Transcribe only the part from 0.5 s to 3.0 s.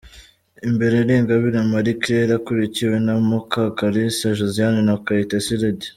Imbere ni Ingabire Marie Claire akurikiwe